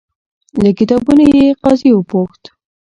له 0.63 0.69
کتابونو 0.79 1.23
یې. 1.35 1.47
قاضي 1.61 1.89
وپوښت، 1.93 2.41